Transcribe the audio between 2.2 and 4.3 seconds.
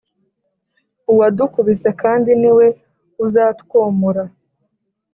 Ni we uzatwomora